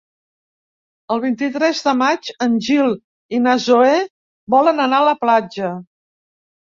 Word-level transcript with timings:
El 1.15 1.19
vint-i-tres 1.25 1.81
de 1.87 1.91
maig 1.99 2.31
en 2.45 2.55
Gil 2.67 2.89
i 3.39 3.41
na 3.47 3.53
Zoè 3.65 3.91
volen 4.55 4.85
anar 4.87 5.03
a 5.03 5.07
la 5.09 5.13
platja. 5.27 5.71